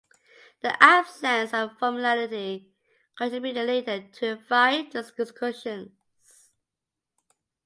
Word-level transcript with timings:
The 0.61 0.81
absence 0.81 1.53
of 1.53 1.69
that 1.69 1.77
formality 1.79 2.71
contributed 3.15 3.67
later 3.67 3.99
to 4.13 4.29
revive 4.31 4.91
the 4.91 5.03
discussions. 5.03 5.91